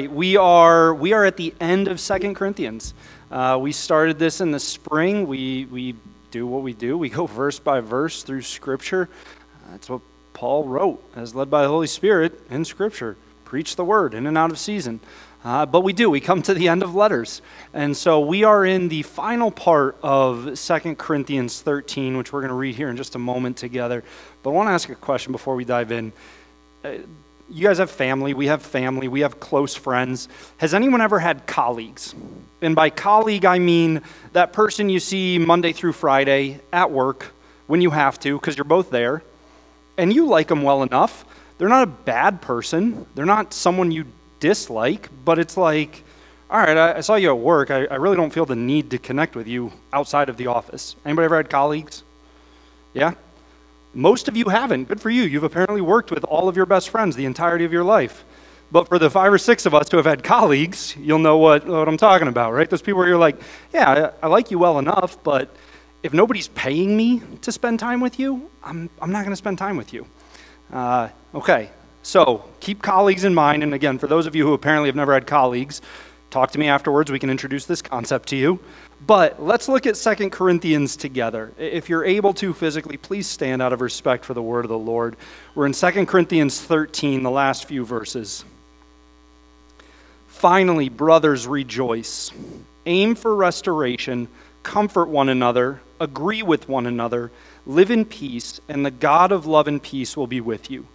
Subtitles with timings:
[0.00, 2.94] right, we are we are at the end of Second Corinthians.
[3.30, 5.26] Uh, we started this in the spring.
[5.26, 5.94] We we
[6.30, 6.96] do what we do.
[6.96, 9.08] We go verse by verse through Scripture.
[9.70, 10.00] That's what
[10.32, 13.16] Paul wrote, as led by the Holy Spirit in Scripture.
[13.44, 15.00] Preach the word in and out of season.
[15.42, 16.10] Uh, but we do.
[16.10, 17.40] We come to the end of letters.
[17.72, 22.50] And so we are in the final part of Second Corinthians 13, which we're going
[22.50, 24.04] to read here in just a moment together.
[24.42, 26.12] But I want to ask a question before we dive in.
[27.52, 30.28] You guys have family, we have family, we have close friends.
[30.58, 32.14] Has anyone ever had colleagues?
[32.62, 34.02] And by colleague, I mean
[34.34, 37.32] that person you see Monday through Friday at work
[37.66, 39.24] when you have to, because you're both there,
[39.98, 41.24] and you like them well enough.
[41.58, 44.06] They're not a bad person, they're not someone you
[44.38, 46.04] dislike, but it's like,
[46.50, 47.70] all right, I, I saw you at work.
[47.70, 50.94] I, I really don't feel the need to connect with you outside of the office.
[51.04, 52.04] Anybody ever had colleagues?
[52.94, 53.14] Yeah?
[53.92, 54.88] Most of you haven't.
[54.88, 55.22] Good for you.
[55.22, 58.24] You've apparently worked with all of your best friends the entirety of your life.
[58.72, 61.66] But for the five or six of us who have had colleagues, you'll know what,
[61.66, 62.70] what I'm talking about, right?
[62.70, 63.40] Those people where you're like,
[63.72, 65.54] yeah, I, I like you well enough, but
[66.04, 69.58] if nobody's paying me to spend time with you, I'm, I'm not going to spend
[69.58, 70.06] time with you.
[70.72, 71.70] Uh, okay,
[72.02, 73.64] so keep colleagues in mind.
[73.64, 75.82] And again, for those of you who apparently have never had colleagues,
[76.30, 77.10] talk to me afterwards.
[77.10, 78.60] We can introduce this concept to you.
[79.06, 81.52] But let's look at Second Corinthians together.
[81.58, 84.78] If you're able to physically, please stand out of respect for the word of the
[84.78, 85.16] Lord.
[85.54, 88.44] We're in Second Corinthians 13, the last few verses.
[90.28, 92.30] Finally, brothers, rejoice.
[92.86, 94.28] Aim for restoration,
[94.62, 97.30] comfort one another, agree with one another,
[97.66, 100.86] live in peace, and the God of love and peace will be with you.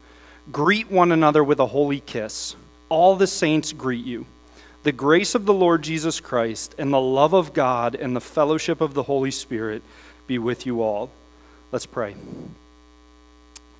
[0.51, 2.55] Greet one another with a holy kiss.
[2.89, 4.25] All the saints greet you.
[4.85, 8.81] The grace of the Lord Jesus Christ and the love of God and the fellowship
[8.81, 9.81] of the Holy Spirit
[10.27, 11.09] be with you all.
[11.71, 12.15] Let's pray.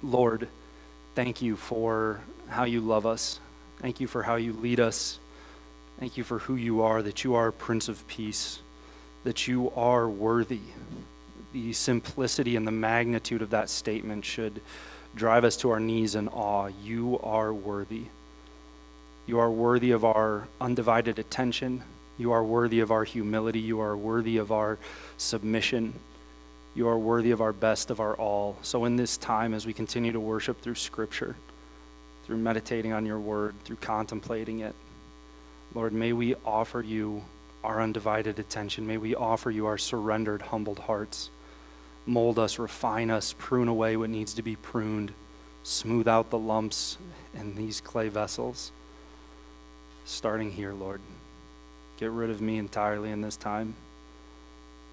[0.01, 0.47] Lord,
[1.13, 3.39] thank you for how you love us.
[3.77, 5.19] Thank you for how you lead us.
[5.99, 8.57] Thank you for who you are, that you are Prince of Peace,
[9.25, 10.61] that you are worthy.
[11.53, 14.59] The simplicity and the magnitude of that statement should
[15.15, 16.71] drive us to our knees in awe.
[16.83, 18.05] You are worthy.
[19.27, 21.83] You are worthy of our undivided attention.
[22.17, 23.59] You are worthy of our humility.
[23.59, 24.77] You are worthy of our
[25.17, 25.93] submission.
[26.75, 28.57] You are worthy of our best, of our all.
[28.61, 31.35] So, in this time, as we continue to worship through Scripture,
[32.25, 34.75] through meditating on your word, through contemplating it,
[35.73, 37.23] Lord, may we offer you
[37.63, 38.85] our undivided attention.
[38.85, 41.31] May we offer you our surrendered, humbled hearts.
[42.05, 45.13] Mold us, refine us, prune away what needs to be pruned,
[45.63, 46.99] smooth out the lumps
[47.33, 48.71] in these clay vessels
[50.05, 51.01] starting here, Lord.
[51.97, 53.75] Get rid of me entirely in this time.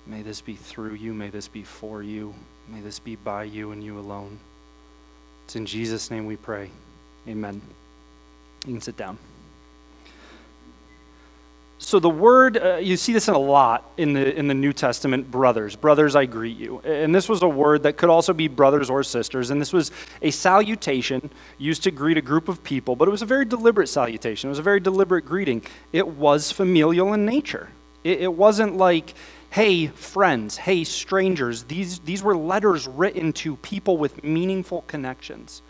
[0.06, 1.14] May this be through you.
[1.14, 2.34] May this be for you.
[2.68, 4.38] May this be by you and you alone.
[5.44, 6.70] It's in Jesus' name we pray.
[7.28, 7.60] Amen.
[8.66, 9.18] You can sit down.
[11.84, 14.72] So the word, uh, you see this in a lot in the, in the New
[14.72, 15.74] Testament, brothers.
[15.74, 16.78] Brothers, I greet you.
[16.78, 19.50] And this was a word that could also be brothers or sisters.
[19.50, 19.90] And this was
[20.22, 21.28] a salutation
[21.58, 24.48] used to greet a group of people, but it was a very deliberate salutation.
[24.48, 25.62] It was a very deliberate greeting.
[25.92, 27.68] It was familial in nature.
[28.04, 29.12] It, it wasn't like,
[29.50, 31.64] hey, friends, hey, strangers.
[31.64, 35.62] These, these were letters written to people with meaningful connections.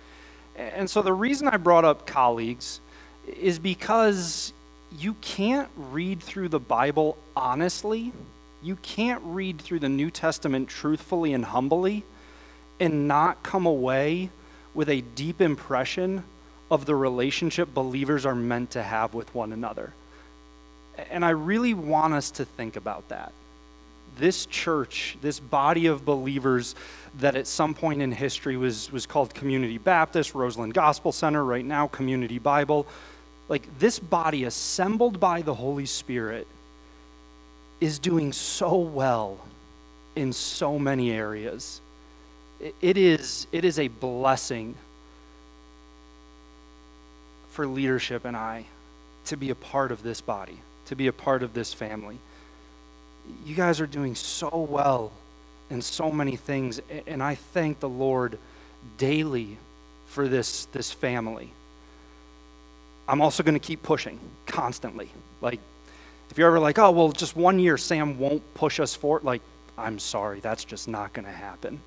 [0.57, 2.81] And so the reason I brought up colleagues
[3.27, 4.53] is because
[4.99, 8.13] you can't read through the Bible honestly.
[8.63, 12.05] You can't read through the New Testament truthfully and humbly
[12.79, 14.31] and not come away
[14.75, 16.25] with a deep impression
[16.71, 19.93] of the relationship believers are meant to have with one another.
[21.11, 23.33] And I really want us to think about that.
[24.19, 26.75] This church, this body of believers
[27.19, 31.65] that at some point in history was, was called Community Baptist, Roseland Gospel Center, right
[31.65, 32.87] now, Community Bible
[33.53, 36.47] like this body assembled by the Holy Spirit
[37.83, 39.39] is doing so well
[40.17, 41.83] in so many areas.
[42.81, 44.75] It is, it is a blessing
[47.51, 48.65] for leadership and I
[49.27, 52.17] to be a part of this body, to be a part of this family.
[53.45, 55.13] You guys are doing so well
[55.69, 58.39] in so many things, and I thank the Lord
[58.97, 59.59] daily
[60.07, 61.53] for this, this family.
[63.09, 65.11] I'm also going to keep pushing constantly.
[65.41, 65.61] Like,
[66.31, 69.43] if you're ever like, oh, well, just one year, Sam won't push us forward, like,
[69.77, 71.81] I'm sorry, that's just not going to happen.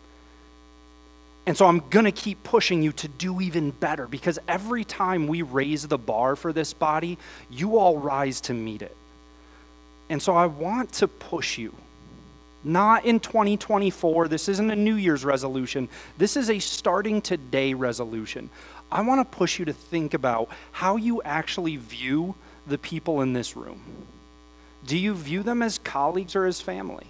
[1.48, 5.28] And so I'm going to keep pushing you to do even better because every time
[5.28, 7.18] we raise the bar for this body,
[7.52, 8.96] you all rise to meet it.
[10.10, 11.74] And so I want to push you.
[12.64, 14.28] Not in 2024.
[14.28, 15.88] This isn't a New Year's resolution.
[16.18, 18.50] This is a starting today resolution.
[18.92, 22.36] I want to push you to think about how you actually view
[22.68, 23.82] the people in this room?
[24.86, 27.08] Do you view them as colleagues or as family?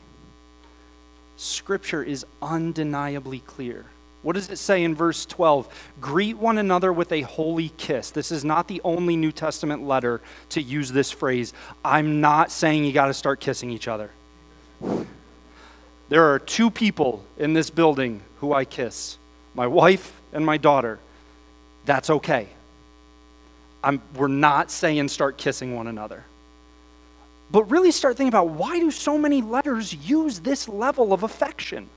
[1.38, 3.86] Scripture is undeniably clear.
[4.22, 5.68] What does it say in verse 12?
[6.02, 8.10] Greet one another with a holy kiss.
[8.10, 11.54] This is not the only New Testament letter to use this phrase.
[11.84, 14.10] I'm not saying you got to start kissing each other.
[16.10, 19.18] There are two people in this building who I kiss
[19.54, 21.00] my wife and my daughter.
[21.86, 22.48] That's okay.
[23.84, 26.24] I'm, we're not saying start kissing one another.
[27.52, 31.90] But really start thinking about why do so many letters use this level of affection?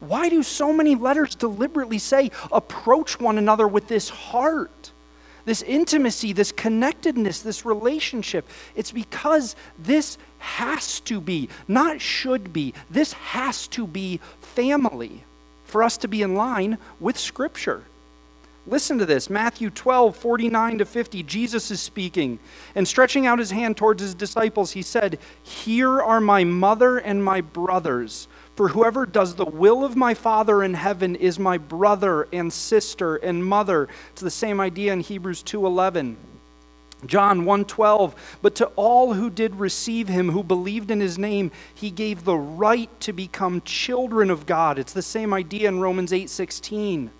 [0.00, 4.92] Why do so many letters deliberately say approach one another with this heart?
[5.44, 8.48] This intimacy, this connectedness, this relationship.
[8.74, 15.24] It's because this has to be, not should be, this has to be family
[15.64, 17.84] for us to be in line with Scripture.
[18.66, 21.22] Listen to this Matthew 12, 49 to 50.
[21.22, 22.38] Jesus is speaking,
[22.74, 27.24] and stretching out his hand towards his disciples, he said, Here are my mother and
[27.24, 28.28] my brothers.
[28.56, 33.16] For whoever does the will of my Father in heaven is my brother and sister
[33.16, 33.88] and mother.
[34.12, 36.16] It's the same idea in Hebrews 2:11.
[37.06, 41.90] John 1:12 But to all who did receive him who believed in his name he
[41.90, 44.78] gave the right to become children of God.
[44.78, 47.10] It's the same idea in Romans 8:16.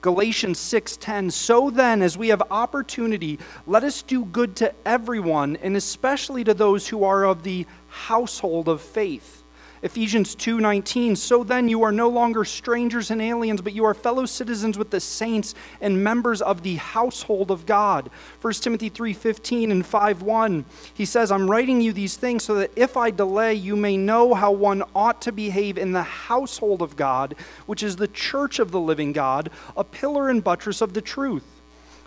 [0.00, 5.76] Galatians 6:10 So then as we have opportunity let us do good to everyone and
[5.76, 9.42] especially to those who are of the household of faith.
[9.82, 14.26] Ephesians 2:19 So then you are no longer strangers and aliens but you are fellow
[14.26, 18.10] citizens with the saints and members of the household of God.
[18.40, 20.64] 1 Timothy 3:15 and 5:1
[20.94, 24.34] He says I'm writing you these things so that if I delay you may know
[24.34, 27.34] how one ought to behave in the household of God
[27.66, 31.55] which is the church of the living God a pillar and buttress of the truth.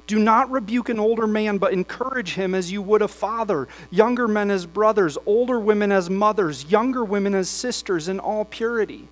[0.10, 4.28] Do not rebuke an older man, but encourage him as you would a father, younger
[4.28, 9.08] men as brothers, older women as mothers, younger women as sisters in all purity.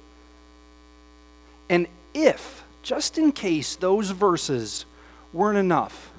[1.70, 1.86] And
[2.16, 4.88] if, just in case those verses
[5.32, 6.12] weren't enough,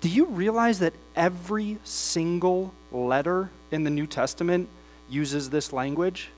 [0.00, 4.68] do you realize that every single letter in the New Testament
[5.08, 6.30] uses this language?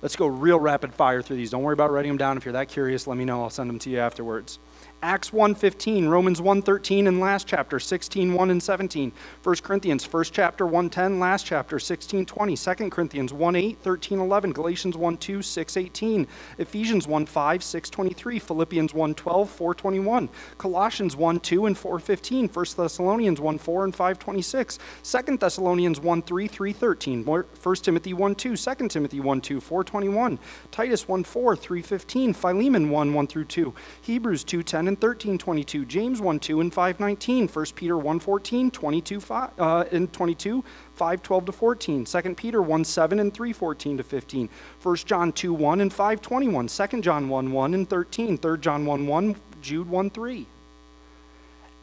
[0.00, 1.50] Let's go real rapid fire through these.
[1.50, 2.38] Don't worry about writing them down.
[2.38, 3.42] If you're that curious, let me know.
[3.42, 4.58] I'll send them to you afterwards.
[5.02, 9.12] Acts 1.15, Romans 1.13 and last chapter, 16.1 and 17.
[9.42, 12.76] 1 Corinthians, first chapter, 1.10, last chapter, 16.20.
[12.78, 14.52] 2 Corinthians 1.8, 13.11.
[14.52, 16.26] Galatians 1.2, 6.18.
[16.58, 18.42] Ephesians 1.5, 6.23.
[18.42, 20.28] Philippians 1.12, 4.21.
[20.58, 22.54] Colossians 1.2 and 4.15.
[22.54, 25.26] 1 Thessalonians 1.4 and 5.26.
[25.26, 27.24] 2 Thessalonians 1.3, 3.13.
[27.24, 30.38] 1 Timothy 1.2, 2 Timothy 1.2, 4.21.
[30.70, 32.36] Titus 1.4, 3.15.
[32.36, 33.74] Philemon 1, 1 through 2.
[34.02, 38.70] Hebrews 2.10 and 13, 22, James 1, 2 and 5, 19, 1 Peter 1, 14,
[38.72, 40.64] 22, 5, uh, and 22,
[40.94, 44.48] 5, 12 to 14, 2 Peter 1, 7 and 3, 14 to 15,
[44.82, 48.84] 1 John 2, 1 and 5, 21, 2 John 1, 1 and 13, 3 John
[48.84, 50.46] 1, 1, Jude 1, 3.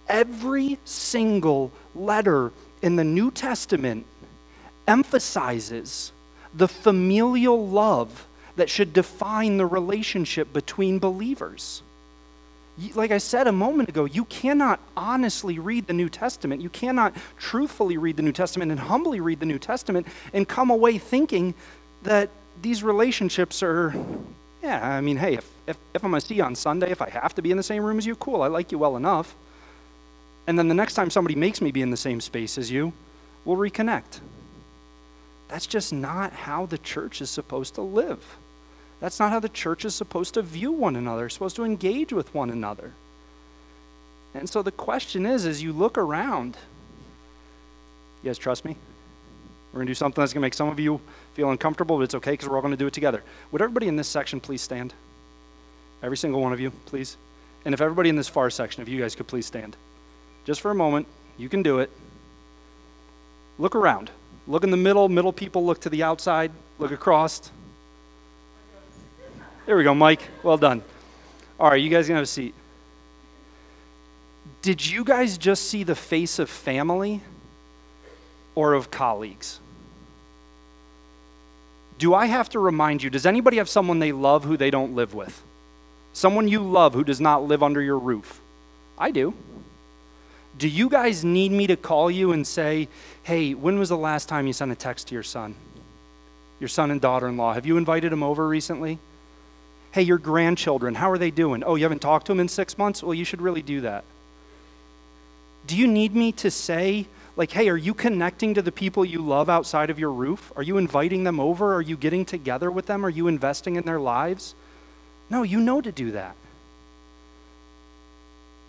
[0.10, 2.52] Every single letter
[2.82, 4.06] in the New Testament
[4.86, 6.12] emphasizes
[6.54, 8.28] the familial love
[8.58, 11.84] that should define the relationship between believers
[12.94, 16.62] like I said a moment ago, you cannot honestly read the New Testament.
[16.62, 20.70] You cannot truthfully read the New Testament and humbly read the New Testament and come
[20.70, 21.56] away thinking
[22.04, 22.30] that
[22.62, 23.96] these relationships are,
[24.62, 27.02] yeah, I mean, hey, if, if, if I'm going to see you on Sunday, if
[27.02, 28.96] I have to be in the same room as you, cool, I like you well
[28.96, 29.36] enough.
[30.46, 32.94] And then the next time somebody makes me be in the same space as you,
[33.44, 34.20] we'll reconnect.
[35.48, 38.38] That's just not how the church is supposed to live.
[39.00, 42.34] That's not how the church is supposed to view one another, supposed to engage with
[42.34, 42.94] one another.
[44.34, 46.58] And so the question is as you look around,
[48.24, 48.76] you guys trust me?
[49.72, 51.00] We're going to do something that's going to make some of you
[51.34, 53.24] feel uncomfortable, but it's okay because we're all going to do it together.
[53.52, 54.94] Would everybody in this section please stand?
[56.02, 57.18] Every single one of you, please.
[57.66, 59.76] And if everybody in this far section, if you guys could please stand.
[60.46, 61.92] Just for a moment, you can do it.
[63.60, 64.10] Look around.
[64.48, 65.10] Look in the middle.
[65.10, 66.52] Middle people look to the outside.
[66.80, 67.52] Look across.
[69.68, 70.22] There we go, Mike.
[70.44, 70.82] Well done.
[71.60, 72.56] All right, you guys can have a seat.
[74.62, 77.20] Did you guys just see the face of family
[78.56, 79.60] or of colleagues?
[82.00, 83.10] Do I have to remind you?
[83.10, 85.44] Does anybody have someone they love who they don't live with?
[86.14, 88.40] Someone you love who does not live under your roof?
[88.98, 89.34] I do.
[90.58, 92.88] Do you guys need me to call you and say,
[93.24, 95.56] hey, when was the last time you sent a text to your son?
[96.62, 97.54] Your son and daughter in law?
[97.54, 99.00] Have you invited him over recently?
[99.98, 101.64] Hey, your grandchildren, how are they doing?
[101.64, 103.02] Oh, you haven't talked to them in six months?
[103.02, 104.04] Well, you should really do that.
[105.66, 109.24] Do you need me to say, Like, hey, are you connecting to the people you
[109.24, 110.52] love outside of your roof?
[110.56, 111.74] Are you inviting them over?
[111.74, 113.04] Are you getting together with them?
[113.04, 114.54] Are you investing in their lives?
[115.32, 116.36] No, you know to do that.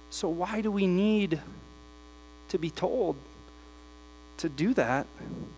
[0.08, 1.42] So, why do we need
[2.48, 3.16] to be told
[4.38, 5.06] to do that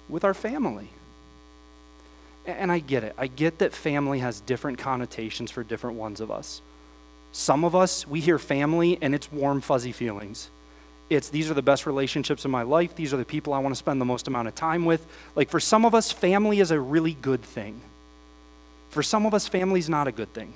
[0.09, 0.89] with our family?
[2.47, 3.15] And I get it.
[3.19, 6.63] I get that family has different connotations for different ones of us.
[7.33, 10.51] Some of us, we hear family and it's warm, fuzzy feelings.
[11.11, 12.95] It's these are the best relationships in my life.
[12.95, 15.05] These are the people I want to spend the most amount of time with.
[15.35, 17.81] Like for some of us, family is a really good thing.
[18.91, 20.53] For some of us, family is not a good thing.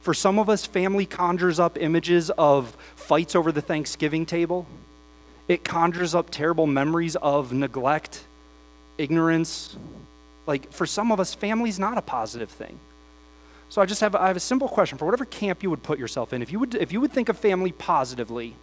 [0.00, 4.66] For some of us, family conjures up images of fights over the Thanksgiving table.
[5.48, 8.24] It conjures up terrible memories of neglect,
[8.96, 9.76] ignorance.
[10.48, 12.80] Like for some of us, family is not a positive thing.
[13.68, 15.98] So I just have, I have a simple question for whatever camp you would put
[15.98, 16.40] yourself in.
[16.40, 18.54] If you would, if you would think of family positively,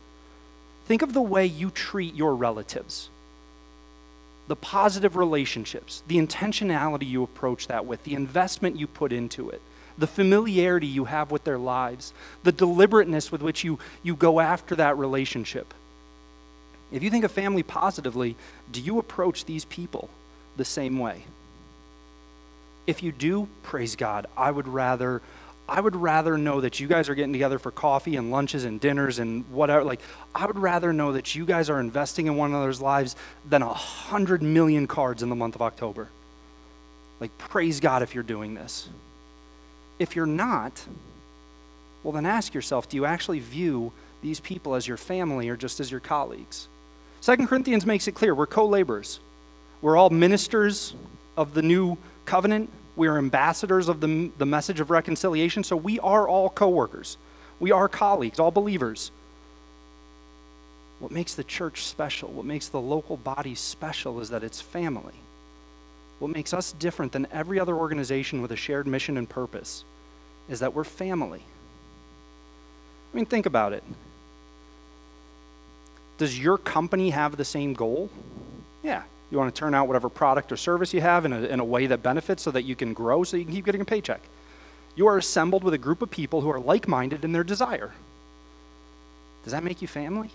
[0.88, 3.10] think of the way you treat your relatives,
[4.48, 9.62] the positive relationships, the intentionality you approach that with, the investment you put into it,
[9.96, 14.75] the familiarity you have with their lives, the deliberateness with which you, you go after
[14.75, 15.72] that relationship.
[16.92, 18.36] If you think of family positively,
[18.72, 20.10] do you approach these people
[20.58, 21.25] the same way?
[22.88, 24.27] If you do, praise God.
[24.38, 25.22] I would rather
[25.68, 28.80] I would rather know that you guys are getting together for coffee and lunches and
[28.80, 29.84] dinners and whatever.
[29.84, 30.00] Like,
[30.34, 33.15] I would rather know that you guys are investing in one another's lives
[33.50, 36.10] than a hundred million cards in the month of October.
[37.20, 38.89] Like, praise God if you're doing this.
[39.98, 40.86] If you're not,
[42.04, 45.80] well, then ask yourself do you actually view these people as your family or just
[45.80, 46.68] as your colleagues?
[47.22, 49.20] Second Corinthians makes it clear we're co laborers,
[49.82, 50.94] we're all ministers
[51.36, 52.70] of the new covenant.
[52.96, 57.17] We are ambassadors of the, the message of reconciliation, so we are all co workers.
[57.60, 59.12] We are colleagues, all believers.
[61.00, 65.13] What makes the church special, what makes the local body special, is that it's family.
[66.20, 69.84] What makes us different than every other organization with a shared mission and purpose
[70.48, 71.44] is that we're family.
[73.13, 73.84] I mean, think about it.
[76.17, 78.10] Does your company have the same goal?
[78.84, 79.03] Yeah,
[79.36, 81.63] you want to turn out whatever product or service you have in a, in a
[81.65, 84.22] way that benefits so that you can grow so you can keep getting a paycheck.
[84.96, 87.92] You are assembled with a group of people who are like minded in their desire.
[89.44, 90.30] Does that make you family?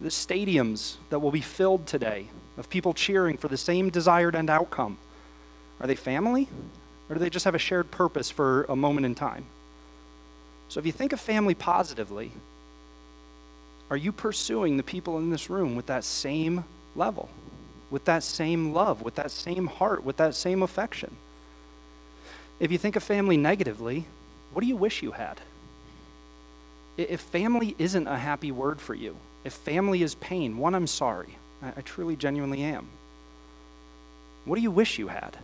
[0.00, 4.48] The stadiums that will be filled today of people cheering for the same desired end
[4.48, 4.96] outcome,
[5.80, 6.48] are they family?
[7.08, 9.44] Or do they just have a shared purpose for a moment in time?
[10.68, 12.32] So if you think of family positively,
[13.90, 16.64] are you pursuing the people in this room with that same
[16.94, 17.28] level,
[17.90, 21.16] with that same love, with that same heart, with that same affection?
[22.58, 24.06] If you think of family negatively,
[24.52, 25.40] what do you wish you had?
[26.96, 31.36] If family isn't a happy word for you, if family is pain, one, I'm sorry.
[31.62, 32.88] I, truly, genuinely am.
[34.44, 35.36] What do you wish you had?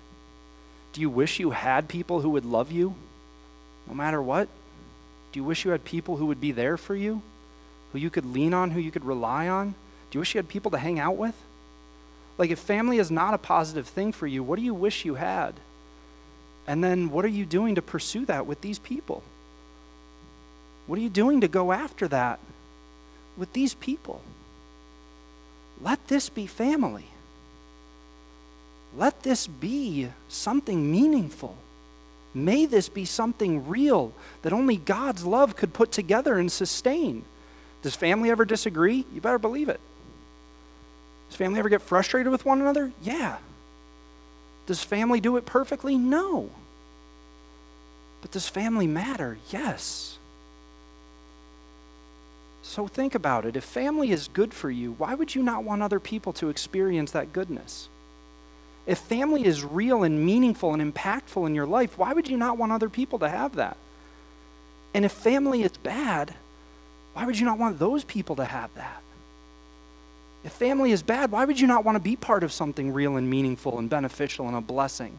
[0.92, 2.94] Do you wish you had people who would love you
[3.88, 4.48] no matter what?
[5.32, 7.22] Do you wish you had people who would be there for you?
[7.92, 9.70] Who you could lean on, who you could rely on?
[10.10, 11.34] Do you wish you had people to hang out with?
[12.38, 15.14] Like, if family is not a positive thing for you, what do you wish you
[15.14, 15.54] had?
[16.66, 19.22] And then, what are you doing to pursue that with these people?
[20.86, 22.38] What are you doing to go after that
[23.36, 24.22] with these people?
[25.80, 27.06] Let this be family.
[28.96, 31.56] Let this be something meaningful.
[32.34, 37.24] May this be something real that only God's love could put together and sustain.
[37.82, 39.04] Does family ever disagree?
[39.12, 39.80] You better believe it.
[41.28, 42.92] Does family ever get frustrated with one another?
[43.02, 43.38] Yeah.
[44.66, 45.96] Does family do it perfectly?
[45.96, 46.50] No.
[48.20, 49.38] But does family matter?
[49.50, 50.18] Yes.
[52.62, 53.56] So think about it.
[53.56, 57.10] If family is good for you, why would you not want other people to experience
[57.10, 57.88] that goodness?
[58.86, 62.58] If family is real and meaningful and impactful in your life, why would you not
[62.58, 63.76] want other people to have that?
[64.94, 66.34] And if family is bad,
[67.14, 69.02] why would you not want those people to have that?
[70.44, 73.16] If family is bad, why would you not want to be part of something real
[73.16, 75.18] and meaningful and beneficial and a blessing?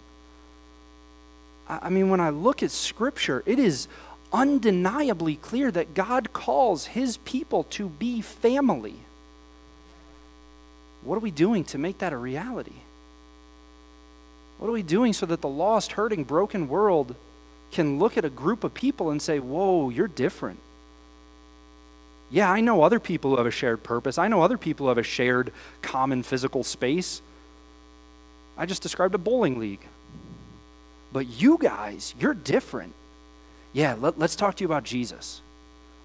[1.68, 3.88] I mean, when I look at Scripture, it is
[4.34, 8.96] undeniably clear that God calls His people to be family.
[11.04, 12.74] What are we doing to make that a reality?
[14.58, 17.16] What are we doing so that the lost, hurting, broken world
[17.72, 20.60] can look at a group of people and say, Whoa, you're different?
[22.34, 24.18] Yeah, I know other people who have a shared purpose.
[24.18, 25.52] I know other people who have a shared
[25.84, 27.22] common physical space.
[28.58, 29.82] I just described a bowling league.
[31.12, 32.94] But you guys, you're different.
[33.72, 35.42] Yeah, let, us talk to you about Jesus.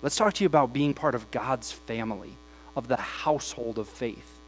[0.03, 2.35] Let's talk to you about being part of God's family,
[2.77, 4.39] of the household of faith.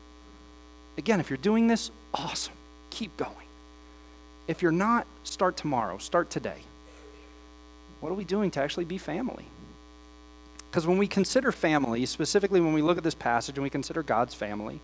[0.98, 2.52] Again, if you're doing this, awesome.
[2.90, 3.32] Keep going.
[4.46, 6.58] If you're not, start tomorrow, start today.
[8.00, 9.46] What are we doing to actually be family?
[10.70, 14.02] Because when we consider family, specifically when we look at this passage and we consider
[14.02, 14.80] God's family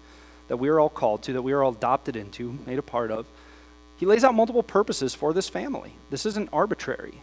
[0.49, 3.11] that we are all called to, that we are all adopted into, made a part
[3.11, 3.27] of,
[3.97, 5.95] he lays out multiple purposes for this family.
[6.11, 7.15] This isn't arbitrary.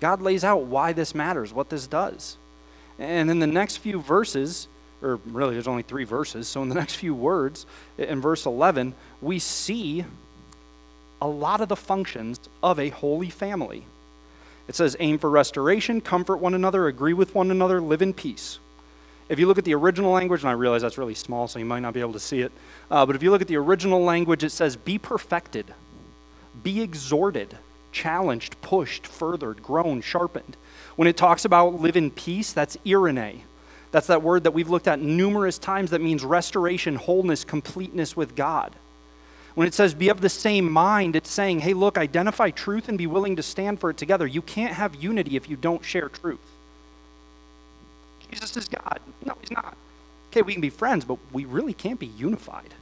[0.00, 2.36] God lays out why this matters, what this does.
[2.98, 4.68] And in the next few verses,
[5.02, 7.66] or really there's only three verses, so in the next few words,
[7.98, 10.04] in verse 11, we see
[11.20, 13.84] a lot of the functions of a holy family.
[14.72, 18.58] It says, aim for restoration, comfort one another, agree with one another, live in peace.
[19.28, 21.66] If you look at the original language, and I realize that's really small, so you
[21.66, 22.52] might not be able to see it,
[22.90, 25.74] uh, but if you look at the original language, it says, be perfected,
[26.62, 27.58] be exhorted,
[27.92, 30.56] challenged, pushed, furthered, grown, sharpened.
[30.96, 33.42] When it talks about live in peace, that's eirene.
[33.90, 38.34] That's that word that we've looked at numerous times that means restoration, wholeness, completeness with
[38.34, 38.74] God.
[39.54, 42.96] When it says be of the same mind, it's saying, hey, look, identify truth and
[42.96, 44.26] be willing to stand for it together.
[44.26, 46.40] You can't have unity if you don't share truth.
[48.30, 49.00] Jesus is God.
[49.24, 49.76] No, he's not.
[50.30, 52.74] Okay, we can be friends, but we really can't be unified.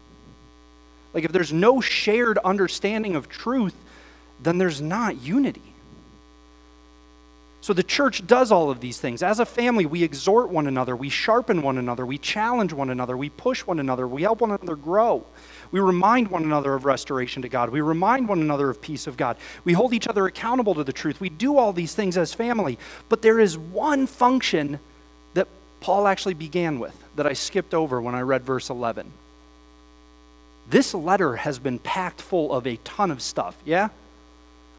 [1.12, 3.74] Like, if there's no shared understanding of truth,
[4.40, 5.62] then there's not unity.
[7.62, 9.22] So the church does all of these things.
[9.22, 13.16] As a family, we exhort one another, we sharpen one another, we challenge one another,
[13.16, 15.26] we push one another, we help one another grow.
[15.72, 17.70] We remind one another of restoration to God.
[17.70, 19.36] We remind one another of peace of God.
[19.64, 21.20] We hold each other accountable to the truth.
[21.20, 22.78] We do all these things as family.
[23.08, 24.80] But there is one function
[25.34, 25.46] that
[25.80, 29.12] Paul actually began with that I skipped over when I read verse 11.
[30.68, 33.88] This letter has been packed full of a ton of stuff, yeah?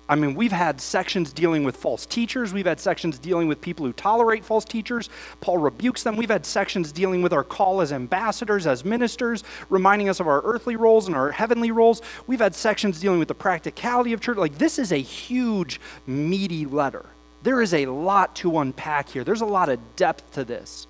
[0.09, 2.51] I mean, we've had sections dealing with false teachers.
[2.51, 5.09] We've had sections dealing with people who tolerate false teachers.
[5.39, 6.17] Paul rebukes them.
[6.17, 10.41] We've had sections dealing with our call as ambassadors, as ministers, reminding us of our
[10.43, 12.01] earthly roles and our heavenly roles.
[12.27, 14.37] We've had sections dealing with the practicality of church.
[14.37, 17.05] Like, this is a huge, meaty letter.
[17.43, 20.87] There is a lot to unpack here, there's a lot of depth to this.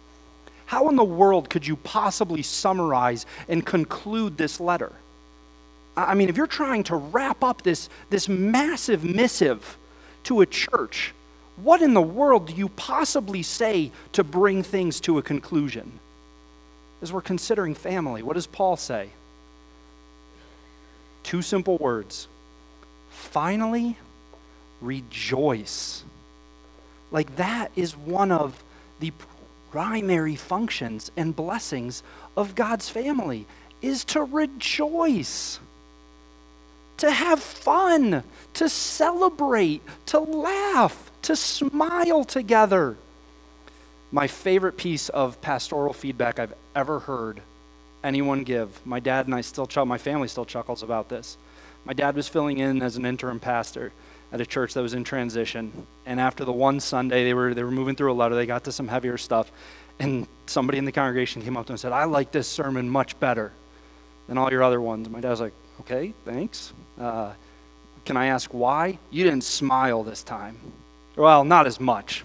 [0.65, 4.93] How in the world could you possibly summarize and conclude this letter?
[5.95, 9.77] I mean, if you're trying to wrap up this, this massive missive
[10.23, 11.13] to a church,
[11.57, 15.99] what in the world do you possibly say to bring things to a conclusion?
[17.01, 19.09] As we're considering family, what does Paul say?
[21.23, 22.27] Two simple words.
[23.09, 23.97] Finally,
[24.79, 26.03] rejoice.
[27.11, 28.63] Like that is one of
[28.99, 29.11] the
[29.71, 32.03] primary functions and blessings
[32.37, 33.45] of God's family
[33.81, 35.59] is to rejoice
[37.01, 42.95] to have fun, to celebrate, to laugh, to smile together.
[44.11, 47.41] My favorite piece of pastoral feedback I've ever heard
[48.03, 48.85] anyone give.
[48.85, 51.37] My dad and I still chuckle, my family still chuckles about this.
[51.85, 53.91] My dad was filling in as an interim pastor
[54.31, 55.87] at a church that was in transition.
[56.05, 58.65] And after the one Sunday, they were, they were moving through a letter, they got
[58.65, 59.51] to some heavier stuff.
[59.97, 62.91] And somebody in the congregation came up to him and said, I like this sermon
[62.91, 63.53] much better
[64.27, 65.09] than all your other ones.
[65.09, 66.73] My dad was like, okay, thanks.
[66.99, 67.33] Uh,
[68.05, 68.97] can I ask why?
[69.09, 70.57] You didn't smile this time.
[71.15, 72.23] Well, not as much.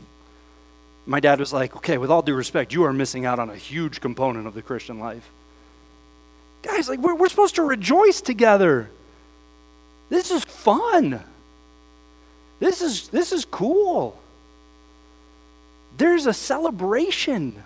[1.06, 3.56] My dad was like, okay, with all due respect, you are missing out on a
[3.56, 5.30] huge component of the Christian life.
[6.62, 8.90] Guys, like, we're, we're supposed to rejoice together.
[10.08, 11.20] This is fun.
[12.58, 14.18] This is, this is cool.
[15.96, 17.62] There's a celebration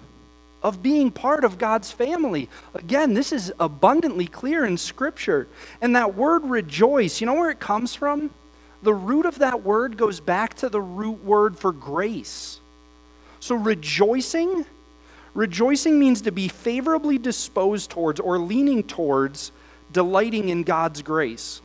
[0.63, 2.49] of being part of God's family.
[2.75, 5.49] Again, this is abundantly clear in Scripture.
[5.81, 8.31] And that word rejoice, you know where it comes from?
[8.83, 12.61] The root of that word goes back to the root word for grace.
[13.41, 14.67] So rejoicing,
[15.35, 19.53] rejoicing means to be favorably disposed towards or leaning towards
[19.93, 21.61] delighting in God's grace.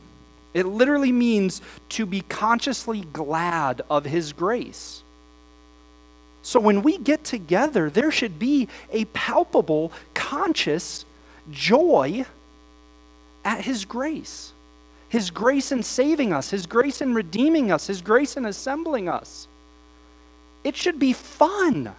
[0.54, 5.02] It literally means to be consciously glad of His grace.
[6.46, 11.04] So when we get together, there should be a palpable, conscious
[11.50, 12.24] joy
[13.44, 14.52] at His grace.
[15.08, 19.48] His grace in saving us, His grace in redeeming us, His grace in assembling us.
[20.62, 21.96] It should be fun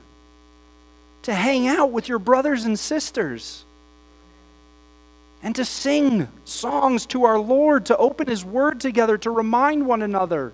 [1.23, 3.65] to hang out with your brothers and sisters
[5.43, 10.01] and to sing songs to our Lord, to open His Word together, to remind one
[10.01, 10.53] another.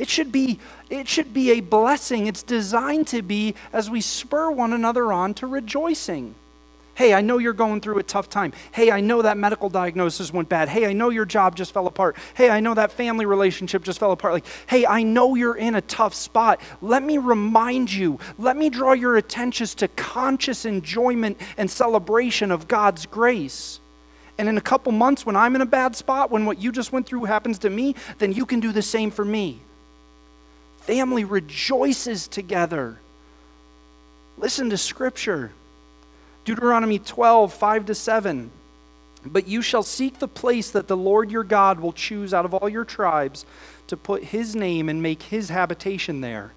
[0.00, 0.58] It should be
[0.88, 2.26] it should be a blessing.
[2.26, 6.34] It's designed to be as we spur one another on to rejoicing.
[6.94, 8.54] Hey, I know you're going through a tough time.
[8.72, 10.70] Hey, I know that medical diagnosis went bad.
[10.70, 12.16] Hey, I know your job just fell apart.
[12.32, 14.32] Hey, I know that family relationship just fell apart.
[14.32, 16.62] Like, hey, I know you're in a tough spot.
[16.80, 22.68] Let me remind you, let me draw your attention to conscious enjoyment and celebration of
[22.68, 23.80] God's grace.
[24.38, 26.90] And in a couple months, when I'm in a bad spot, when what you just
[26.90, 29.60] went through happens to me, then you can do the same for me.
[30.80, 32.98] Family rejoices together.
[34.36, 35.52] Listen to Scripture.
[36.44, 38.50] Deuteronomy 12, 5 to 7.
[39.24, 42.54] But you shall seek the place that the Lord your God will choose out of
[42.54, 43.44] all your tribes
[43.88, 46.52] to put his name and make his habitation there.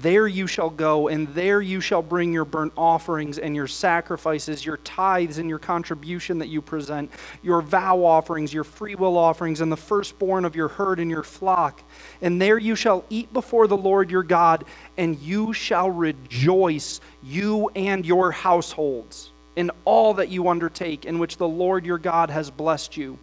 [0.00, 4.66] There you shall go, and there you shall bring your burnt offerings and your sacrifices,
[4.66, 7.12] your tithes and your contribution that you present,
[7.44, 11.80] your vow offerings, your freewill offerings, and the firstborn of your herd and your flock.
[12.24, 14.64] And there you shall eat before the Lord your God,
[14.96, 21.36] and you shall rejoice, you and your households, in all that you undertake, in which
[21.36, 23.18] the Lord your God has blessed you.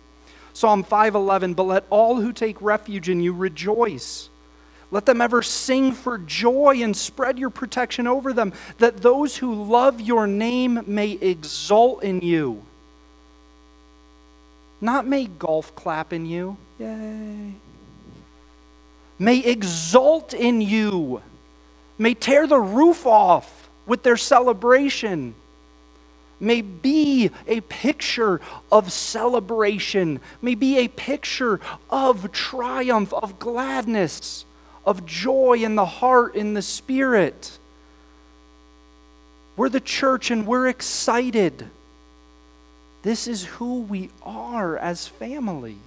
[0.54, 4.30] Psalm 5:11 But let all who take refuge in you rejoice.
[4.92, 9.52] Let them ever sing for joy and spread your protection over them, that those who
[9.64, 12.62] love your name may exult in you.
[14.80, 16.58] Not may golf clap in you.
[16.78, 17.54] Yay.
[19.22, 21.22] May exult in you.
[22.00, 25.36] May tear the roof off with their celebration.
[26.40, 30.22] May be a picture of celebration.
[30.42, 34.44] May be a picture of triumph, of gladness
[34.88, 37.60] of joy in the heart, in the spirit.
[39.56, 41.70] We're the church and we're excited.
[43.04, 45.78] This is who we are as family.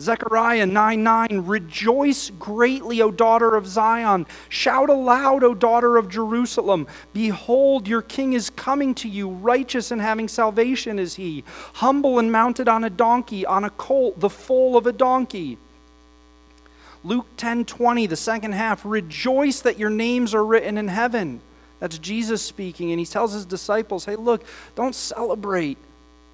[0.00, 4.26] Zechariah 9 9, rejoice greatly, O daughter of Zion.
[4.48, 6.86] Shout aloud, O daughter of Jerusalem.
[7.12, 9.28] Behold, your king is coming to you.
[9.28, 11.42] Righteous and having salvation is he.
[11.74, 15.58] Humble and mounted on a donkey, on a colt, the foal of a donkey.
[17.02, 21.40] Luke 10 20, the second half, rejoice that your names are written in heaven.
[21.80, 25.78] That's Jesus speaking, and he tells his disciples, hey, look, don't celebrate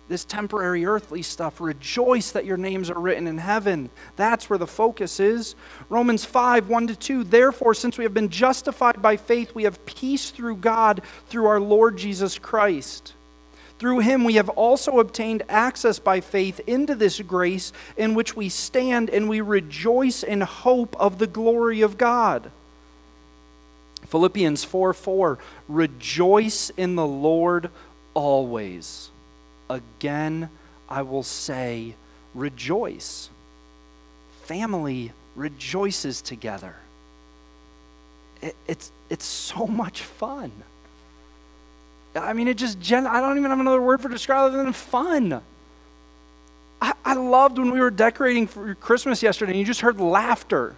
[0.08, 1.60] this temporary earthly stuff.
[1.60, 3.90] Rejoice that your names are written in heaven.
[4.16, 5.54] That's where the focus is.
[5.88, 7.24] Romans 5 1 to 2.
[7.24, 11.60] Therefore, since we have been justified by faith, we have peace through God through our
[11.60, 13.14] Lord Jesus Christ.
[13.78, 18.48] Through him we have also obtained access by faith into this grace in which we
[18.48, 22.50] stand and we rejoice in hope of the glory of God.
[24.06, 25.38] Philippians 4 4
[25.68, 27.70] Rejoice in the Lord
[28.14, 29.10] always.
[29.70, 30.50] Again,
[30.88, 31.94] I will say,
[32.34, 33.30] rejoice.
[34.44, 36.76] Family rejoices together.
[38.42, 40.52] It, it's, it's so much fun.
[42.14, 44.72] I mean, it just, gen- I don't even have another word for describe other than
[44.72, 45.40] fun.
[46.80, 50.76] I, I loved when we were decorating for Christmas yesterday and you just heard laughter.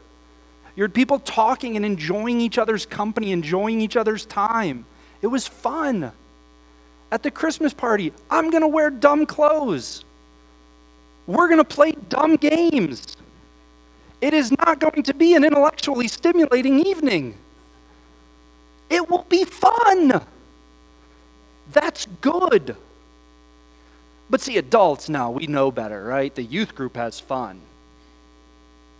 [0.76, 4.84] You heard people talking and enjoying each other's company, enjoying each other's time.
[5.22, 6.12] It was fun.
[7.12, 10.04] At the Christmas party, I'm going to wear dumb clothes.
[11.26, 13.16] We're going to play dumb games.
[14.20, 17.36] It is not going to be an intellectually stimulating evening.
[18.88, 20.22] It will be fun.
[21.72, 22.76] That's good.
[24.28, 26.34] But see, adults now, we know better, right?
[26.34, 27.60] The youth group has fun.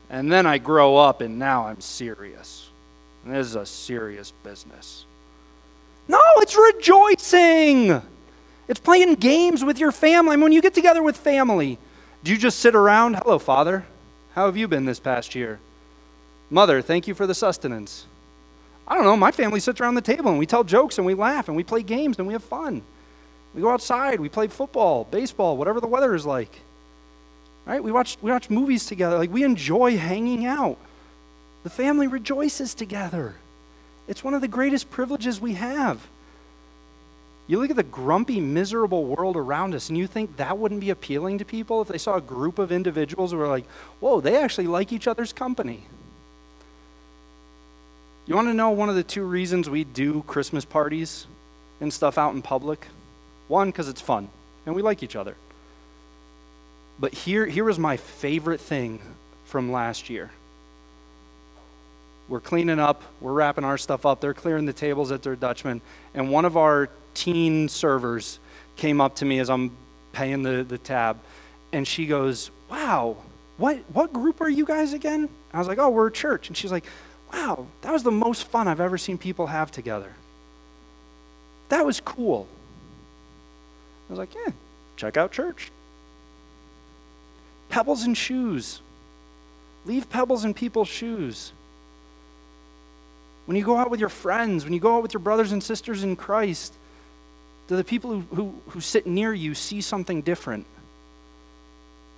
[0.08, 2.68] And then I grow up and now I'm serious.
[3.24, 5.04] And this is a serious business.
[6.08, 8.02] No, it's rejoicing.
[8.68, 10.32] It's playing games with your family.
[10.32, 11.78] I mean, when you get together with family,
[12.24, 13.14] do you just sit around?
[13.14, 13.86] Hello, Father.
[14.34, 15.58] How have you been this past year?
[16.50, 18.06] Mother, thank you for the sustenance.
[18.88, 21.14] I don't know, my family sits around the table and we tell jokes and we
[21.14, 22.82] laugh and we play games and we have fun.
[23.54, 26.60] We go outside, we play football, baseball, whatever the weather is like.
[27.64, 27.82] Right?
[27.82, 29.18] We watch, we watch movies together.
[29.18, 30.78] Like we enjoy hanging out.
[31.64, 33.34] The family rejoices together.
[34.08, 36.06] It's one of the greatest privileges we have.
[37.48, 40.90] You look at the grumpy, miserable world around us, and you think that wouldn't be
[40.90, 43.66] appealing to people if they saw a group of individuals who are like,
[44.00, 45.86] whoa, they actually like each other's company.
[48.26, 51.26] You want to know one of the two reasons we do Christmas parties
[51.80, 52.88] and stuff out in public?
[53.46, 54.28] One, because it's fun
[54.66, 55.36] and we like each other.
[56.98, 59.00] But here, here was my favorite thing
[59.44, 60.32] from last year.
[62.28, 65.80] We're cleaning up, we're wrapping our stuff up, they're clearing the tables at their Dutchman,
[66.14, 68.40] and one of our teen servers
[68.76, 69.76] came up to me as I'm
[70.12, 71.18] paying the, the tab,
[71.72, 73.16] and she goes, Wow,
[73.58, 75.28] what, what group are you guys again?
[75.52, 76.48] I was like, Oh, we're a church.
[76.48, 76.84] And she's like,
[77.32, 80.12] wow, that was the most fun I've ever seen people have together.
[81.68, 82.46] That was cool.
[84.08, 84.52] I was like, yeah,
[84.96, 85.70] check out church.
[87.68, 88.80] Pebbles in shoes.
[89.84, 91.52] Leave pebbles in people's shoes.
[93.46, 95.62] When you go out with your friends, when you go out with your brothers and
[95.62, 96.74] sisters in Christ,
[97.68, 100.66] do the people who, who, who sit near you see something different?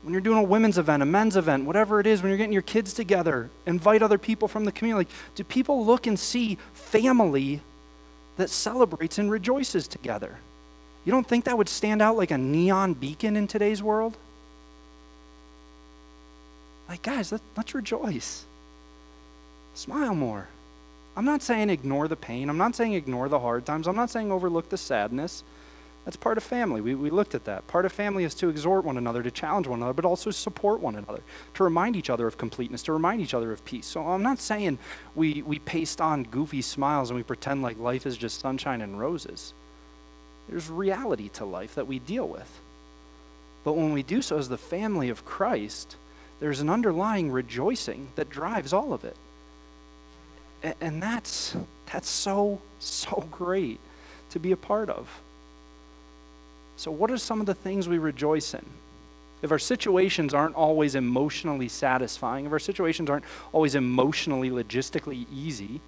[0.02, 2.52] When you're doing a women's event, a men's event, whatever it is, when you're getting
[2.52, 5.06] your kids together, invite other people from the community.
[5.06, 7.60] Like, do people look and see family
[8.36, 10.36] that celebrates and rejoices together?
[11.04, 14.16] You don't think that would stand out like a neon beacon in today's world?
[16.88, 18.44] Like, guys, let, let's rejoice.
[19.74, 20.48] Smile more.
[21.18, 22.48] I'm not saying ignore the pain.
[22.48, 23.88] I'm not saying ignore the hard times.
[23.88, 25.42] I'm not saying overlook the sadness.
[26.04, 26.80] That's part of family.
[26.80, 27.66] We, we looked at that.
[27.66, 30.78] Part of family is to exhort one another, to challenge one another, but also support
[30.78, 31.20] one another,
[31.54, 33.84] to remind each other of completeness, to remind each other of peace.
[33.86, 34.78] So I'm not saying
[35.16, 39.00] we, we paste on goofy smiles and we pretend like life is just sunshine and
[39.00, 39.54] roses.
[40.48, 42.60] There's reality to life that we deal with.
[43.64, 45.96] But when we do so as the family of Christ,
[46.38, 49.16] there's an underlying rejoicing that drives all of it.
[50.80, 51.56] And that's,
[51.92, 53.80] that's so, so great
[54.30, 55.20] to be a part of.
[56.76, 58.64] So, what are some of the things we rejoice in?
[59.42, 65.80] If our situations aren't always emotionally satisfying, if our situations aren't always emotionally, logistically easy,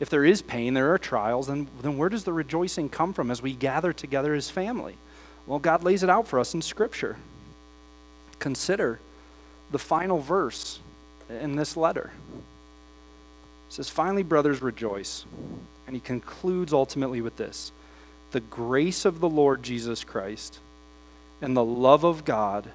[0.00, 3.30] if there is pain, there are trials, then, then where does the rejoicing come from
[3.30, 4.96] as we gather together as family?
[5.46, 7.16] Well, God lays it out for us in Scripture.
[8.38, 8.98] Consider
[9.70, 10.80] the final verse
[11.28, 12.12] in this letter.
[13.70, 15.24] It says, Finally, brothers, rejoice.
[15.86, 17.70] And he concludes ultimately with this
[18.32, 20.58] The grace of the Lord Jesus Christ
[21.40, 22.70] and the love of God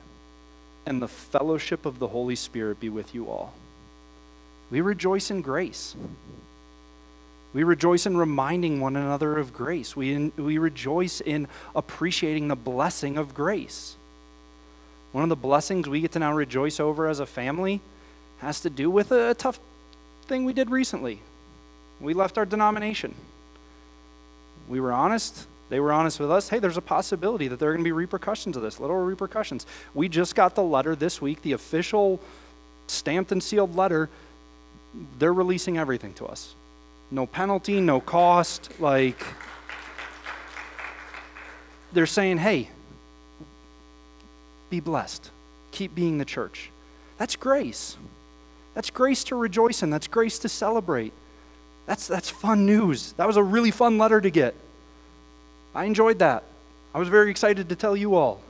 [0.86, 3.54] and the fellowship of the Holy Spirit be with you all.
[4.72, 5.96] We rejoice in grace.
[7.54, 9.98] We rejoice in reminding one another of grace.
[9.98, 13.98] We, we rejoice in appreciating the blessing of grace.
[15.12, 17.82] One of the blessings we get to now rejoice over as a family
[18.40, 19.60] has to do with a, tough
[20.28, 21.22] thing we did recently.
[22.00, 23.16] We left our denomination.
[24.68, 25.48] We were honest.
[25.70, 26.50] They were honest with us.
[26.50, 29.66] Hey, there's a possibility that there are going to be repercussions of this, little repercussions.
[29.94, 32.20] We just got the letter this week, the official
[32.88, 34.10] stamped and sealed letter.
[35.18, 36.54] They're releasing everything to us.
[37.12, 38.70] No penalty, no cost.
[38.80, 39.24] Like,
[41.94, 42.70] they're saying, hey,
[44.70, 45.32] be blessed.
[45.72, 46.70] Keep being the church.
[47.18, 47.98] That's grace.
[48.76, 49.90] That's grace to rejoice in.
[49.90, 51.14] That's grace to celebrate.
[51.88, 53.14] That's, that's fun news.
[53.14, 54.54] That was a really fun letter to get.
[55.74, 56.44] I enjoyed that.
[56.94, 58.42] I was very excited to tell you all.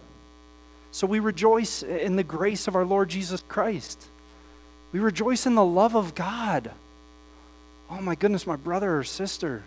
[0.91, 4.07] So we rejoice in the grace of our Lord Jesus Christ.
[4.91, 6.71] We rejoice in the love of God.
[7.89, 9.63] Oh my goodness, my brother or sister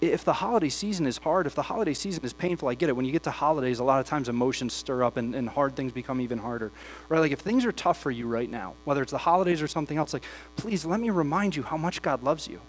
[0.00, 2.96] if the holiday season is hard, if the holiday season is painful, I get it.
[2.96, 5.76] When you get to holidays, a lot of times emotions stir up and, and hard
[5.76, 6.72] things become even harder.
[7.08, 7.20] Right?
[7.20, 9.98] Like if things are tough for you right now, whether it's the holidays or something
[9.98, 10.24] else, like
[10.56, 12.60] please let me remind you how much God loves you.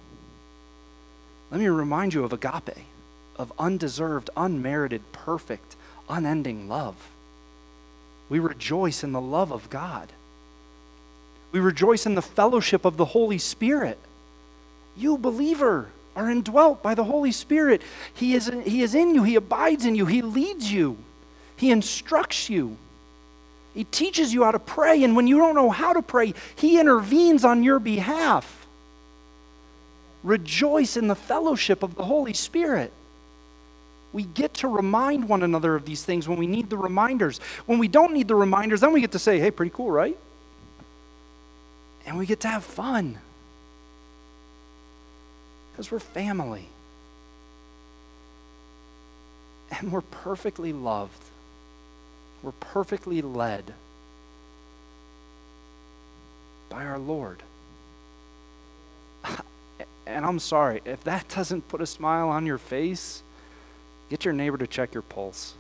[1.52, 2.86] Let me remind you of agape,
[3.38, 5.76] of undeserved, unmerited, perfect,
[6.10, 6.96] unending love.
[8.30, 10.10] We rejoice in the love of God.
[11.52, 14.00] We rejoice in the fellowship of the Holy Spirit.
[14.96, 17.82] You believer, are indwelt by the Holy Spirit.
[18.14, 20.98] He is, he is in you, He abides in you, He leads you,
[21.56, 22.78] He instructs you.
[23.74, 26.80] He teaches you how to pray, and when you don't know how to pray, He
[26.80, 28.68] intervenes on your behalf.
[30.24, 32.92] Rejoice in the fellowship of the Holy Spirit.
[34.14, 37.40] We get to remind one another of these things when we need the reminders.
[37.66, 40.18] When we don't need the reminders, then we get to say, hey, pretty cool, right?
[42.06, 43.20] And we get to have fun.
[45.72, 46.68] Because we're family.
[49.72, 51.24] And we're perfectly loved.
[52.44, 53.74] We're perfectly led
[56.70, 57.44] by our Lord.
[60.06, 63.24] And I'm sorry, if that doesn't put a smile on your face,
[64.10, 65.54] get your neighbor to check your pulse.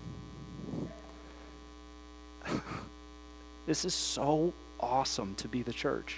[3.65, 6.17] this is so awesome to be the church.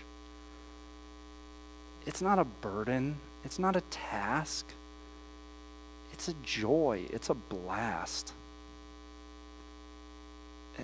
[2.07, 4.65] It's not a burden, it's not a task,
[6.11, 8.33] it's a joy, it's a blast.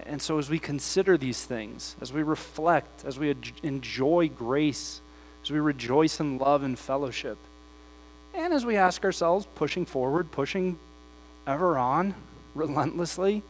[0.05, 5.01] And so, as we consider these things, as we reflect, as we enjoy grace,
[5.43, 7.37] as we rejoice in love and fellowship,
[8.35, 10.77] and as we ask ourselves, pushing forward, pushing
[11.47, 12.13] ever on,
[12.53, 13.41] relentlessly,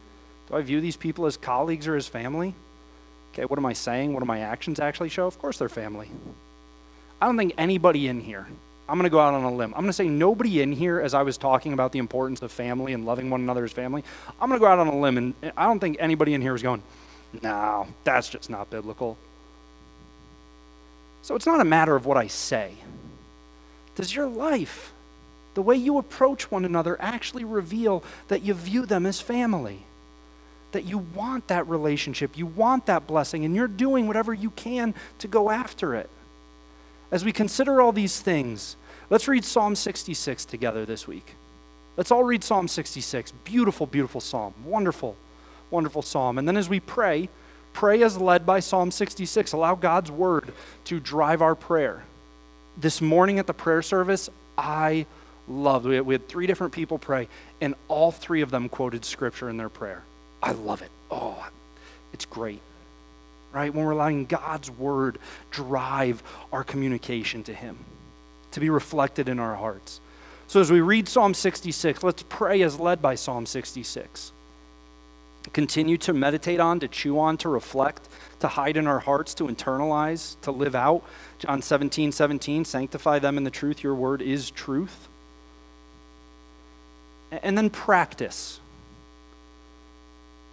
[0.48, 2.54] do I view these people as colleagues or as family?
[3.32, 4.14] Okay, what am I saying?
[4.14, 5.26] What do my actions actually show?
[5.26, 6.10] Of course, they're family.
[7.20, 8.46] I don't think anybody in here
[8.90, 9.72] I'm going to go out on a limb.
[9.74, 12.50] I'm going to say nobody in here, as I was talking about the importance of
[12.50, 14.02] family and loving one another as family,
[14.40, 16.56] I'm going to go out on a limb, and I don't think anybody in here
[16.56, 16.82] is going,
[17.40, 19.16] no, that's just not biblical.
[21.22, 22.74] So it's not a matter of what I say.
[23.94, 24.92] Does your life,
[25.54, 29.84] the way you approach one another, actually reveal that you view them as family?
[30.72, 34.94] That you want that relationship, you want that blessing, and you're doing whatever you can
[35.20, 36.10] to go after it.
[37.10, 38.76] As we consider all these things,
[39.08, 41.34] let's read Psalm 66 together this week.
[41.96, 43.32] Let's all read Psalm 66.
[43.44, 44.54] Beautiful, beautiful psalm.
[44.64, 45.16] Wonderful,
[45.70, 46.38] wonderful psalm.
[46.38, 47.28] And then as we pray,
[47.72, 49.52] pray as led by Psalm 66.
[49.52, 50.52] Allow God's word
[50.84, 52.04] to drive our prayer.
[52.76, 55.06] This morning at the prayer service, I
[55.48, 57.28] loved had, we had three different people pray,
[57.60, 60.04] and all three of them quoted scripture in their prayer.
[60.40, 60.90] I love it.
[61.10, 61.48] Oh,
[62.12, 62.60] it's great
[63.52, 63.72] right?
[63.72, 65.18] When we're letting God's word
[65.50, 67.78] drive our communication to Him,
[68.52, 70.00] to be reflected in our hearts.
[70.46, 74.32] So as we read Psalm 66, let's pray as led by Psalm 66.
[75.52, 78.08] Continue to meditate on, to chew on, to reflect,
[78.40, 81.02] to hide in our hearts, to internalize, to live out.
[81.38, 83.82] John 17, 17, sanctify them in the truth.
[83.82, 85.08] Your word is truth.
[87.30, 88.60] And then practice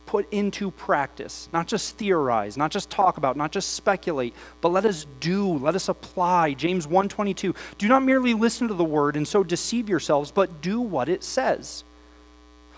[0.07, 4.85] put into practice, not just theorize, not just talk about, not just speculate, but let
[4.85, 6.53] us do, let us apply.
[6.53, 7.55] James 1:22.
[7.77, 11.23] Do not merely listen to the word and so deceive yourselves, but do what it
[11.23, 11.83] says.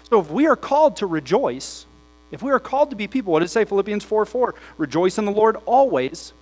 [0.10, 1.86] So if we are called to rejoice,
[2.32, 4.56] if we are called to be people, what does it say Philippians 4 4?
[4.78, 6.34] Rejoice in the Lord always.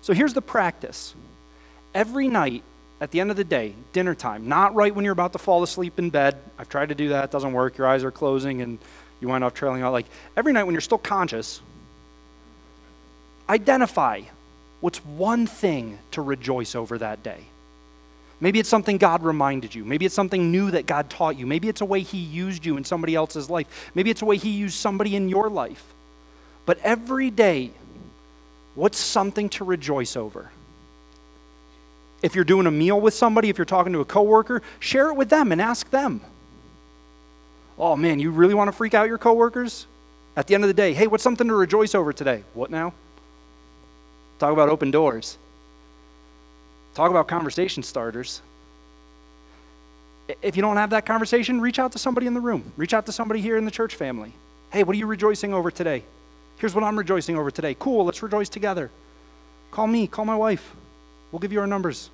[0.00, 1.14] So here's the practice.
[1.94, 2.62] Every night
[3.00, 5.62] at the end of the day, dinner time, not right when you're about to fall
[5.62, 6.36] asleep in bed.
[6.58, 7.78] I've tried to do that, it doesn't work.
[7.78, 8.78] Your eyes are closing and
[9.20, 9.92] you wind up trailing out.
[9.92, 10.06] Like
[10.36, 11.60] every night when you're still conscious,
[13.48, 14.22] identify
[14.80, 17.44] what's one thing to rejoice over that day.
[18.40, 19.84] Maybe it's something God reminded you.
[19.84, 21.46] Maybe it's something new that God taught you.
[21.46, 23.90] Maybe it's a way He used you in somebody else's life.
[23.94, 25.84] Maybe it's a way He used somebody in your life.
[26.64, 27.72] But every day,
[28.74, 30.50] what's something to rejoice over?
[32.22, 35.14] If you're doing a meal with somebody, if you're talking to a coworker, share it
[35.14, 36.22] with them and ask them
[37.80, 39.86] oh man, you really want to freak out your coworkers?
[40.36, 42.44] At the end of the day, hey, what's something to rejoice over today?
[42.54, 42.92] What now?
[44.38, 45.38] Talk about open doors.
[46.94, 48.42] Talk about conversation starters.
[50.42, 52.72] If you don't have that conversation, reach out to somebody in the room.
[52.76, 54.32] Reach out to somebody here in the church family.
[54.70, 56.04] Hey, what are you rejoicing over today?
[56.58, 57.74] Here's what I'm rejoicing over today.
[57.78, 58.90] Cool, let's rejoice together.
[59.72, 60.74] Call me, call my wife.
[61.32, 62.10] We'll give you our numbers.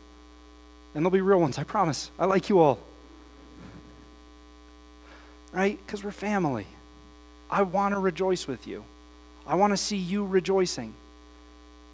[0.95, 2.11] And they'll be real ones, I promise.
[2.19, 2.79] I like you all
[5.57, 5.79] right?
[5.85, 6.67] Because we're family.
[7.51, 8.85] I want to rejoice with you.
[9.47, 10.93] I want to see you rejoicing.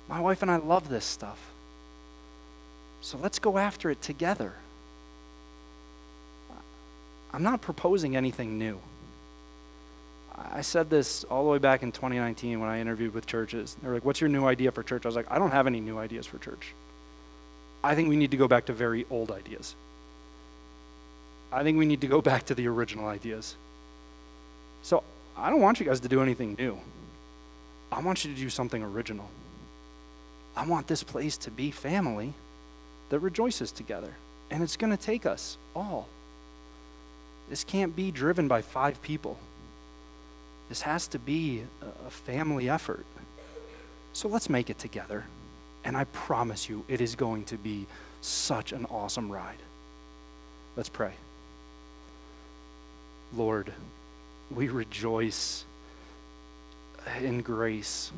[0.08, 1.38] My wife and I love this stuff.
[3.02, 4.54] So let's go after it together.
[7.32, 8.80] I'm not proposing anything new.
[10.36, 13.76] I said this all the way back in 2019 when I interviewed with churches.
[13.80, 15.06] They were like, What's your new idea for church?
[15.06, 16.74] I was like, I don't have any new ideas for church.
[17.84, 19.76] I think we need to go back to very old ideas.
[21.52, 23.56] I think we need to go back to the original ideas.
[24.82, 25.02] So
[25.36, 26.78] I don't want you guys to do anything new.
[27.90, 29.28] I want you to do something original.
[30.56, 32.32] I want this place to be family
[33.10, 34.14] that rejoices together.
[34.50, 36.08] And it's going to take us all.
[37.48, 39.38] This can't be driven by five people.
[40.68, 41.62] This has to be
[42.06, 43.04] a family effort.
[44.12, 45.24] So let's make it together.
[45.84, 47.86] And I promise you, it is going to be
[48.20, 49.58] such an awesome ride.
[50.76, 51.12] Let's pray.
[53.34, 53.72] Lord,
[54.50, 55.64] we rejoice
[57.20, 58.12] in grace.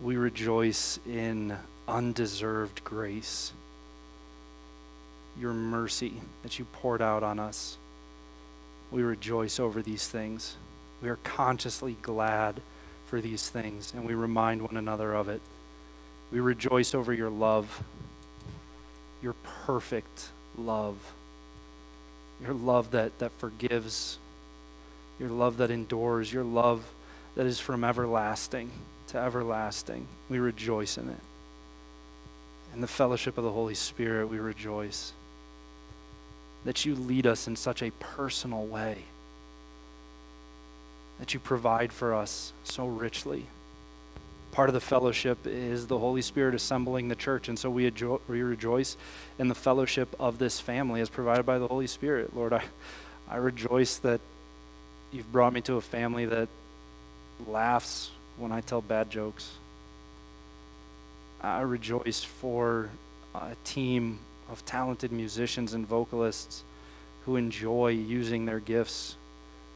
[0.00, 1.56] We rejoice in
[1.88, 3.52] undeserved grace,
[5.40, 7.76] your mercy that you poured out on us.
[8.92, 10.56] We rejoice over these things.
[11.02, 12.60] We are consciously glad
[13.06, 15.40] for these things, and we remind one another of it.
[16.30, 17.82] We rejoice over your love,
[19.20, 20.96] your perfect love
[22.42, 24.18] your love that, that forgives,
[25.18, 26.84] your love that endures, your love
[27.34, 28.70] that is from everlasting
[29.08, 30.06] to everlasting.
[30.28, 31.20] We rejoice in it.
[32.74, 35.12] In the fellowship of the Holy Spirit, we rejoice
[36.64, 39.04] that you lead us in such a personal way,
[41.18, 43.46] that you provide for us so richly
[44.58, 47.48] part of the fellowship is the Holy Spirit assembling the church.
[47.48, 47.92] And so we,
[48.26, 48.96] we rejoice
[49.38, 52.34] in the fellowship of this family as provided by the Holy Spirit.
[52.34, 52.64] Lord, I,
[53.30, 54.20] I rejoice that
[55.12, 56.48] you've brought me to a family that
[57.46, 59.48] laughs when I tell bad jokes.
[61.40, 62.90] I rejoice for
[63.36, 64.18] a team
[64.50, 66.64] of talented musicians and vocalists
[67.26, 69.14] who enjoy using their gifts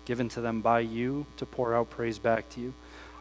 [0.06, 2.74] given to them by you to pour out praise back to you.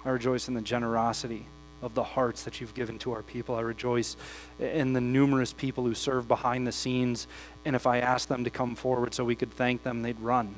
[0.05, 1.45] I rejoice in the generosity
[1.81, 3.55] of the hearts that you've given to our people.
[3.55, 4.15] I rejoice
[4.59, 7.27] in the numerous people who serve behind the scenes.
[7.65, 10.55] And if I asked them to come forward so we could thank them, they'd run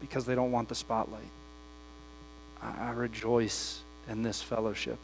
[0.00, 1.22] because they don't want the spotlight.
[2.62, 4.98] I rejoice in this fellowship.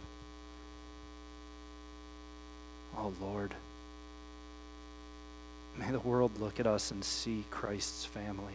[2.97, 3.55] Oh Lord,
[5.79, 8.55] may the world look at us and see Christ's family.